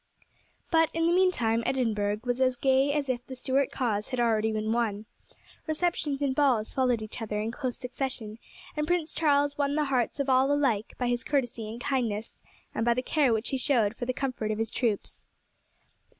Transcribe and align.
But 0.71 0.89
in 0.95 1.05
the 1.05 1.13
meantime 1.13 1.61
Edinburgh 1.63 2.21
was 2.23 2.41
as 2.41 2.55
gay 2.55 2.91
as 2.91 3.07
if 3.07 3.23
the 3.27 3.35
Stuart 3.35 3.69
cause 3.69 4.09
had 4.09 4.17
been 4.17 4.25
already 4.25 4.51
won. 4.51 5.05
Receptions 5.67 6.19
and 6.23 6.33
balls 6.33 6.73
followed 6.73 7.03
each 7.03 7.21
other 7.21 7.39
in 7.39 7.51
close 7.51 7.77
succession, 7.77 8.39
and 8.75 8.87
Prince 8.87 9.13
Charles 9.13 9.59
won 9.59 9.75
the 9.75 9.85
hearts 9.85 10.19
of 10.19 10.27
all 10.27 10.51
alike 10.51 10.95
by 10.97 11.07
his 11.07 11.23
courtesy 11.23 11.69
and 11.69 11.79
kindness, 11.79 12.41
and 12.73 12.83
by 12.83 12.95
the 12.95 13.03
care 13.03 13.31
which 13.31 13.49
he 13.49 13.57
showed 13.57 13.95
for 13.95 14.07
the 14.07 14.11
comfort 14.11 14.49
of 14.49 14.57
his 14.57 14.71
troops. 14.71 15.27